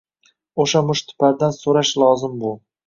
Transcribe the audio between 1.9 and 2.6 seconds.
lozim bu—